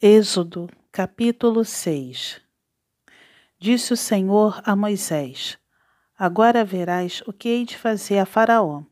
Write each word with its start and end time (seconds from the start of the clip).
Êxodo, 0.00 0.70
capítulo 0.92 1.64
6 1.64 2.40
Disse 3.58 3.92
o 3.92 3.96
Senhor 3.96 4.62
a 4.64 4.76
Moisés: 4.76 5.58
Agora 6.16 6.64
verás 6.64 7.20
o 7.26 7.32
que 7.32 7.48
hei 7.48 7.64
de 7.64 7.76
fazer 7.76 8.20
a 8.20 8.24
Faraó, 8.24 8.84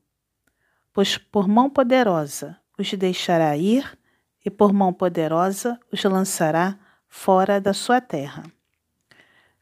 pois 0.92 1.16
por 1.16 1.46
mão 1.46 1.70
poderosa 1.70 2.58
os 2.76 2.92
deixará 2.94 3.56
ir, 3.56 3.96
e 4.44 4.50
por 4.50 4.72
mão 4.72 4.92
poderosa 4.92 5.78
os 5.92 6.02
lançará 6.02 6.76
fora 7.06 7.60
da 7.60 7.72
sua 7.72 8.00
terra. 8.00 8.42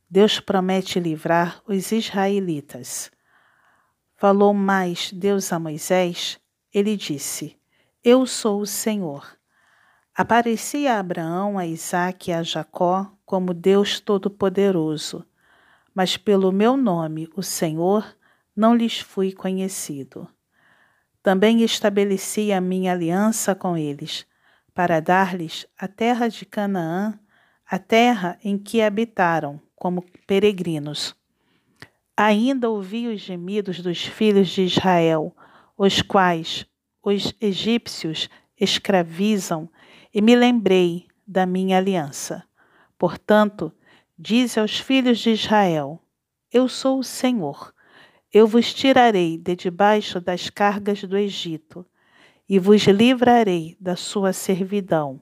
Deus 0.08 0.40
promete 0.40 0.98
livrar 0.98 1.62
os 1.68 1.92
israelitas. 1.92 3.12
Falou 4.16 4.54
mais 4.54 5.12
Deus 5.12 5.52
a 5.52 5.58
Moisés, 5.58 6.40
ele 6.72 6.96
disse: 6.96 7.54
Eu 8.02 8.24
sou 8.24 8.62
o 8.62 8.66
Senhor 8.66 9.36
Aparecia 10.16 10.94
a 10.94 11.00
Abraão, 11.00 11.58
a 11.58 11.66
Isaque 11.66 12.30
e 12.30 12.34
a 12.34 12.40
Jacó 12.40 13.10
como 13.26 13.52
Deus 13.52 13.98
Todo-Poderoso, 13.98 15.26
mas 15.92 16.16
pelo 16.16 16.52
meu 16.52 16.76
nome, 16.76 17.28
o 17.34 17.42
Senhor, 17.42 18.16
não 18.54 18.76
lhes 18.76 19.00
fui 19.00 19.32
conhecido. 19.32 20.28
Também 21.20 21.62
estabeleci 21.62 22.52
a 22.52 22.60
minha 22.60 22.92
aliança 22.92 23.56
com 23.56 23.76
eles, 23.76 24.24
para 24.72 25.00
dar-lhes 25.00 25.66
a 25.76 25.88
terra 25.88 26.28
de 26.28 26.46
Canaã, 26.46 27.18
a 27.68 27.76
terra 27.80 28.38
em 28.44 28.56
que 28.56 28.82
habitaram 28.82 29.60
como 29.74 30.04
peregrinos. 30.28 31.16
Ainda 32.16 32.70
ouvi 32.70 33.08
os 33.08 33.20
gemidos 33.20 33.80
dos 33.80 34.04
filhos 34.04 34.48
de 34.50 34.62
Israel, 34.62 35.34
os 35.76 36.00
quais 36.00 36.64
os 37.02 37.34
egípcios 37.40 38.30
escravizam 38.58 39.68
e 40.12 40.22
me 40.22 40.36
lembrei 40.36 41.06
da 41.26 41.46
minha 41.46 41.78
aliança. 41.78 42.44
Portanto, 42.98 43.72
dize 44.18 44.58
aos 44.60 44.78
filhos 44.78 45.18
de 45.18 45.30
Israel: 45.30 46.00
Eu 46.52 46.68
sou 46.68 46.98
o 46.98 47.04
Senhor. 47.04 47.72
Eu 48.32 48.46
vos 48.46 48.74
tirarei 48.74 49.38
de 49.38 49.54
debaixo 49.54 50.20
das 50.20 50.50
cargas 50.50 51.02
do 51.04 51.16
Egito, 51.16 51.86
e 52.48 52.58
vos 52.58 52.82
livrarei 52.82 53.76
da 53.80 53.94
sua 53.94 54.32
servidão, 54.32 55.20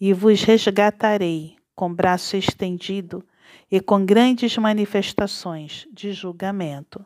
e 0.00 0.12
vos 0.12 0.42
resgatarei 0.42 1.56
com 1.74 1.92
braço 1.92 2.36
estendido 2.36 3.22
e 3.70 3.80
com 3.80 4.04
grandes 4.04 4.56
manifestações 4.56 5.86
de 5.92 6.12
julgamento. 6.12 7.04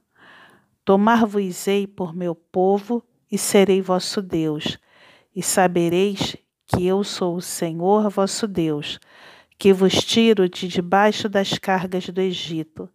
Tomar-vos-ei 0.84 1.87
por 1.87 2.14
meu 2.14 2.34
povo 2.34 3.03
e 3.31 3.37
serei 3.37 3.83
vosso 3.83 4.22
Deus, 4.22 4.78
e 5.34 5.42
sabereis 5.42 6.36
que 6.67 6.86
eu 6.86 7.03
sou 7.03 7.36
o 7.36 7.42
Senhor 7.42 8.09
vosso 8.11 8.47
Deus, 8.47 8.98
que 9.59 9.72
vos 9.72 10.05
tiro 10.05 10.48
de 10.48 10.69
debaixo 10.69 11.28
das 11.28 11.59
cargas 11.59 12.09
do 12.09 12.20
Egito, 12.20 12.89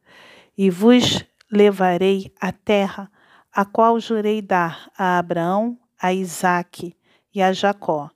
e 0.57 0.69
vos 0.69 1.23
levarei 1.51 2.33
à 2.39 2.51
terra 2.51 3.11
a 3.51 3.63
qual 3.63 3.99
jurei 3.99 4.41
dar 4.41 4.89
a 4.97 5.17
Abraão, 5.17 5.77
a 6.01 6.13
Isaque 6.13 6.95
e 7.33 7.41
a 7.41 7.53
Jacó, 7.53 8.09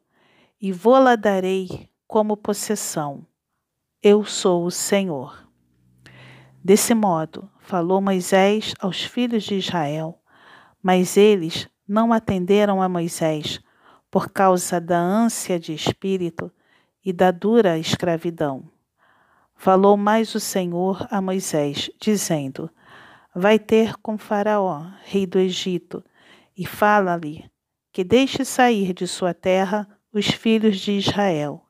e 0.60 0.72
vô-la 0.72 1.16
darei 1.16 1.90
como 2.08 2.36
possessão. 2.36 3.26
Eu 4.02 4.26
sou 4.26 4.66
o 4.66 4.72
Senhor. 4.72 5.48
Desse 6.64 6.94
modo, 6.94 7.50
falou 7.60 8.02
Moisés 8.02 8.74
aos 8.80 9.04
filhos 9.04 9.44
de 9.44 9.56
Israel, 9.56 10.20
mas 10.82 11.16
eles 11.16 11.70
não 11.88 12.12
atenderam 12.12 12.82
a 12.82 12.90
Moisés, 12.90 13.62
por 14.12 14.30
causa 14.30 14.80
da 14.80 15.00
ânsia 15.00 15.60
de 15.60 15.74
espírito 15.74 16.52
e 17.04 17.14
da 17.14 17.32
dura 17.32 17.78
escravidão. 17.78 18.70
Falou 19.56 19.98
mais 19.98 20.34
o 20.36 20.40
Senhor 20.40 21.08
a 21.12 21.22
Moisés, 21.22 21.90
dizendo: 22.00 22.70
Vai 23.36 23.60
ter 23.60 23.96
com 23.98 24.18
Faraó, 24.18 24.86
rei 25.04 25.26
do 25.26 25.38
Egito, 25.38 26.04
e 26.58 26.66
fala-lhe 26.66 27.50
que 27.92 28.04
deixe 28.04 28.46
sair 28.46 28.94
de 28.94 29.08
sua 29.08 29.34
terra 29.34 29.88
os 30.14 30.28
filhos 30.28 30.80
de 30.80 30.94
Israel. 30.94 31.66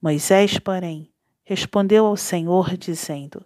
Moisés, 0.00 0.58
porém, 0.58 1.12
respondeu 1.44 2.06
ao 2.06 2.16
Senhor, 2.16 2.76
dizendo: 2.76 3.44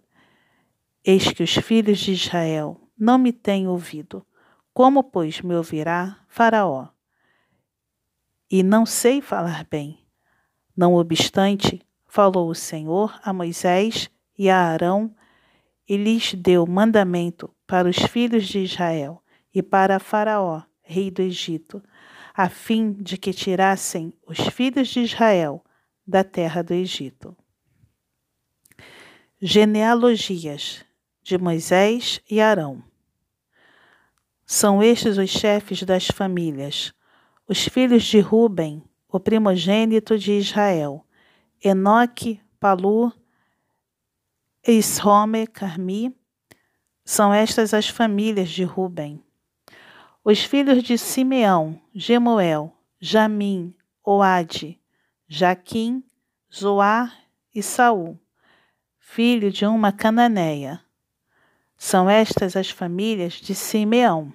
Eis 1.03 1.31
que 1.31 1.43
os 1.43 1.53
filhos 1.55 1.99
de 1.99 2.13
Israel 2.13 2.79
não 2.97 3.17
me 3.17 3.31
têm 3.31 3.67
ouvido. 3.67 4.25
Como, 4.73 5.03
pois, 5.03 5.41
me 5.41 5.55
ouvirá 5.55 6.19
Faraó? 6.27 6.87
E 8.49 8.63
não 8.63 8.85
sei 8.85 9.21
falar 9.21 9.65
bem. 9.69 9.99
Não 10.75 10.93
obstante, 10.95 11.81
falou 12.07 12.49
o 12.49 12.55
Senhor 12.55 13.19
a 13.23 13.33
Moisés 13.33 14.09
e 14.37 14.49
a 14.49 14.57
Arão 14.57 15.13
e 15.87 15.97
lhes 15.97 16.33
deu 16.33 16.65
mandamento 16.65 17.53
para 17.65 17.89
os 17.89 17.97
filhos 17.97 18.47
de 18.47 18.59
Israel 18.59 19.21
e 19.53 19.61
para 19.61 19.99
Faraó, 19.99 20.61
rei 20.81 21.09
do 21.09 21.21
Egito, 21.21 21.81
a 22.33 22.49
fim 22.49 22.93
de 22.93 23.17
que 23.17 23.33
tirassem 23.33 24.13
os 24.25 24.39
filhos 24.39 24.89
de 24.89 24.99
Israel 24.99 25.63
da 26.05 26.23
terra 26.23 26.61
do 26.61 26.73
Egito. 26.73 27.35
Genealogias 29.41 30.85
de 31.23 31.37
Moisés 31.37 32.21
e 32.29 32.39
Arão. 32.39 32.83
São 34.45 34.81
estes 34.81 35.17
os 35.17 35.29
chefes 35.29 35.83
das 35.83 36.07
famílias 36.07 36.93
os 37.47 37.63
filhos 37.65 38.03
de 38.03 38.19
Ruben, 38.19 38.83
o 39.07 39.19
primogênito 39.19 40.17
de 40.17 40.33
Israel, 40.33 41.05
Enoque, 41.63 42.41
Palu, 42.59 43.13
Ishome, 44.67 45.47
Carmi, 45.47 46.13
são 47.05 47.33
estas 47.33 47.73
as 47.73 47.87
famílias 47.87 48.49
de 48.49 48.65
Ruben. 48.65 49.23
Os 50.25 50.43
filhos 50.43 50.83
de 50.83 50.97
Simeão, 50.97 51.79
Gemuel, 51.95 52.75
Jamim, 52.99 53.73
Oade, 54.03 54.77
Jaquim, 55.25 56.03
Zoar 56.53 57.17
e 57.55 57.63
Saul, 57.63 58.19
filho 58.99 59.49
de 59.49 59.65
uma 59.65 59.93
cananeia. 59.93 60.81
São 61.77 62.09
estas 62.09 62.57
as 62.57 62.69
famílias 62.69 63.33
de 63.33 63.55
Simeão. 63.55 64.33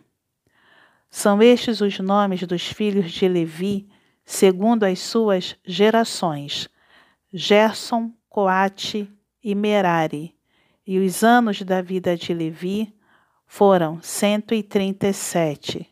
São 1.14 1.42
estes 1.42 1.82
os 1.82 1.98
nomes 1.98 2.42
dos 2.44 2.68
filhos 2.68 3.12
de 3.12 3.28
Levi, 3.28 3.86
segundo 4.24 4.84
as 4.84 4.98
suas 4.98 5.54
gerações: 5.62 6.70
Gerson, 7.30 8.10
Coate 8.30 9.12
e 9.44 9.54
Merari. 9.54 10.34
E 10.86 10.98
os 10.98 11.22
anos 11.22 11.60
da 11.60 11.82
vida 11.82 12.16
de 12.16 12.32
Levi 12.32 12.96
foram 13.46 14.00
cento 14.00 14.54
e 14.54 14.62
trinta 14.62 15.06
e 15.06 15.12
sete. 15.12 15.86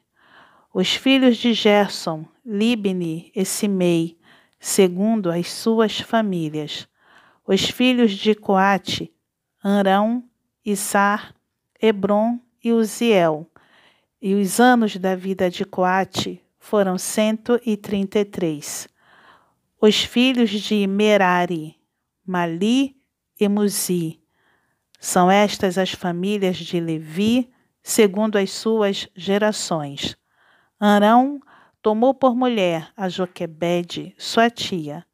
Os 0.73 0.95
filhos 0.95 1.37
de 1.37 1.53
Gerson, 1.53 2.25
Libni 2.43 3.31
e 3.37 3.45
Simei, 3.45 4.19
segundo 4.59 5.31
as 5.31 5.53
suas 5.53 6.01
famílias. 6.01 6.89
Os 7.47 7.69
filhos 7.69 8.13
de 8.13 8.35
Coate, 8.35 9.13
Arão, 9.63 10.25
Isar, 10.65 11.35
Hebron 11.79 12.41
e 12.65 12.73
Uziel 12.73 13.51
e 14.21 14.35
os 14.35 14.61
anos 14.61 14.97
da 14.97 15.15
vida 15.15 15.49
de 15.49 15.65
Coate 15.65 16.43
foram 16.59 16.99
cento 16.99 17.59
e 17.65 17.77
trinta 17.77 18.19
e 18.19 18.25
três. 18.25 18.87
Os 19.81 20.03
filhos 20.03 20.51
de 20.51 20.87
Merari, 20.87 21.77
Mali 22.27 22.97
e 23.41 23.49
Muzi. 23.49 24.21
São 24.99 25.31
estas 25.31 25.79
as 25.79 25.93
famílias 25.93 26.59
de 26.59 26.79
Levi, 26.79 27.51
segundo 27.83 28.37
as 28.37 28.51
suas 28.51 29.09
gerações. 29.17 30.17
Arão 30.79 31.41
tomou 31.81 32.13
por 32.13 32.37
mulher 32.37 32.93
a 32.95 33.09
Joquebede, 33.09 34.15
sua 34.19 34.51
tia, 34.51 35.07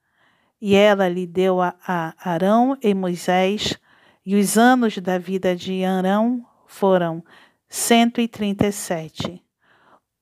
e 0.60 0.74
ela 0.74 1.08
lhe 1.08 1.26
deu 1.26 1.60
a, 1.60 1.76
a 1.86 2.14
Arão 2.18 2.76
e 2.82 2.92
Moisés, 2.92 3.78
e 4.24 4.34
os 4.34 4.58
anos 4.58 4.98
da 4.98 5.16
vida 5.16 5.54
de 5.54 5.84
Arão 5.84 6.44
foram 6.66 7.22
137. 7.68 9.42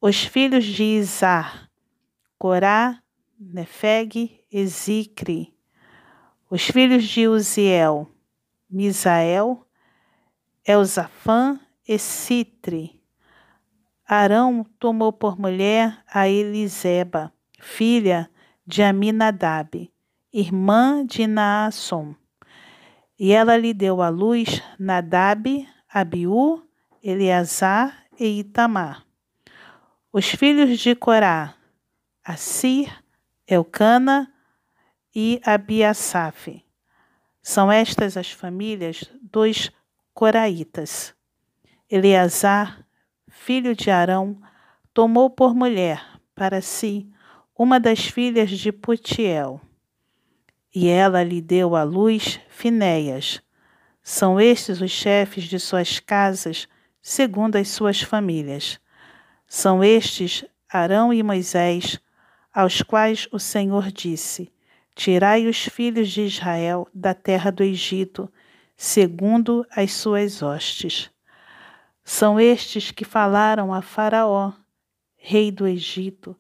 Os 0.01 0.25
filhos 0.25 0.65
de 0.65 0.83
Izar, 0.83 1.71
Corá, 2.39 3.03
Nefeg 3.39 4.41
e 4.51 4.67
Zicri. 4.67 5.55
Os 6.51 6.65
filhos 6.67 7.05
de 7.05 7.29
Uziel, 7.29 8.11
Misael, 8.69 9.67
Elzafã 10.67 11.61
e 11.87 11.99
Citri. 11.99 13.01
Arão 14.07 14.65
tomou 14.79 15.13
por 15.13 15.39
mulher 15.39 16.03
a 16.13 16.29
Eliseba, 16.29 17.33
filha 17.59 18.31
de 18.67 18.83
Aminadab, 18.83 19.91
irmã 20.33 21.05
de 21.05 21.27
Naasson. 21.27 22.15
E 23.19 23.33
ela 23.33 23.57
lhe 23.57 23.73
deu 23.73 24.03
à 24.03 24.09
luz 24.09 24.63
Nadab, 24.79 25.67
Abiú 25.89 26.63
Eleazar 27.07 28.07
e 28.19 28.41
Itamar. 28.41 29.05
Os 30.11 30.31
filhos 30.31 30.79
de 30.79 30.95
Corá, 30.95 31.55
Assir, 32.25 33.05
Elcana 33.47 34.33
e 35.15 35.39
Abiasaf. 35.45 36.65
São 37.43 37.71
estas 37.71 38.17
as 38.17 38.31
famílias 38.31 39.05
dos 39.21 39.71
coraitas. 40.15 41.15
Eleazar, 41.91 42.87
filho 43.29 43.77
de 43.77 43.91
Arão, 43.91 44.41
tomou 44.95 45.29
por 45.29 45.55
mulher 45.55 46.03
para 46.35 46.63
si 46.63 47.07
uma 47.55 47.79
das 47.79 48.07
filhas 48.07 48.49
de 48.49 48.73
Putiel, 48.73 49.61
e 50.75 50.89
ela 50.89 51.23
lhe 51.23 51.43
deu 51.43 51.77
à 51.77 51.83
luz 51.83 52.41
Finéias. 52.49 53.43
São 54.03 54.41
estes 54.41 54.81
os 54.81 54.91
chefes 54.91 55.45
de 55.45 55.61
suas 55.61 56.01
casas, 56.01 56.67
segundo 57.07 57.57
as 57.57 57.69
suas 57.69 58.01
famílias. 58.01 58.81
São 59.47 59.85
estes 59.85 60.43
Arão 60.67 61.13
e 61.13 61.23
Moisés, 61.23 62.01
aos 62.53 62.81
quais 62.81 63.29
o 63.31 63.39
Senhor 63.39 63.93
disse: 63.93 64.51
Tirai 64.95 65.47
os 65.47 65.67
filhos 65.67 66.09
de 66.09 66.23
Israel 66.23 66.89
da 66.95 67.13
terra 67.13 67.53
do 67.53 67.63
Egito, 67.63 68.33
segundo 68.75 69.67
as 69.71 69.93
suas 69.93 70.43
hostes. 70.43 71.11
São 72.03 72.41
estes 72.41 72.91
que 72.91 73.05
falaram 73.05 73.73
a 73.73 73.83
Faraó, 73.83 74.53
rei 75.15 75.51
do 75.51 75.67
Egito, 75.67 76.35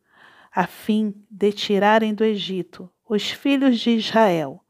a 0.51 0.67
fim 0.67 1.15
de 1.31 1.53
tirarem 1.53 2.15
do 2.15 2.25
Egito 2.25 2.91
os 3.07 3.31
filhos 3.31 3.81
de 3.81 3.91
Israel. 3.91 4.65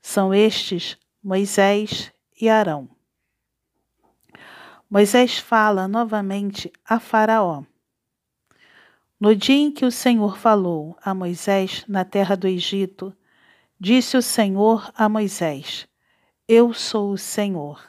São 0.00 0.32
estes 0.32 0.96
Moisés 1.20 2.12
e 2.40 2.48
Arão. 2.48 2.97
Moisés 4.90 5.36
fala 5.36 5.86
novamente 5.86 6.72
a 6.82 6.98
Faraó. 6.98 7.62
No 9.20 9.36
dia 9.36 9.56
em 9.56 9.70
que 9.70 9.84
o 9.84 9.90
Senhor 9.90 10.38
falou 10.38 10.96
a 11.02 11.12
Moisés 11.12 11.84
na 11.86 12.06
terra 12.06 12.34
do 12.34 12.48
Egito, 12.48 13.14
disse 13.78 14.16
o 14.16 14.22
Senhor 14.22 14.90
a 14.94 15.06
Moisés: 15.06 15.86
Eu 16.48 16.72
sou 16.72 17.12
o 17.12 17.18
Senhor. 17.18 17.82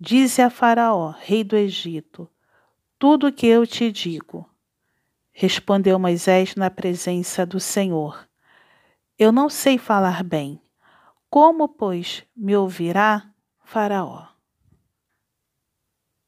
Dize 0.00 0.42
a 0.42 0.50
Faraó, 0.50 1.10
rei 1.10 1.44
do 1.44 1.54
Egito, 1.54 2.28
tudo 2.98 3.28
o 3.28 3.32
que 3.32 3.46
eu 3.46 3.64
te 3.64 3.92
digo. 3.92 4.48
Respondeu 5.30 6.00
Moisés 6.00 6.56
na 6.56 6.68
presença 6.68 7.46
do 7.46 7.60
Senhor: 7.60 8.28
Eu 9.16 9.30
não 9.30 9.48
sei 9.48 9.78
falar 9.78 10.24
bem. 10.24 10.60
Como, 11.30 11.68
pois, 11.68 12.24
me 12.34 12.56
ouvirá 12.56 13.30
Faraó? 13.62 14.37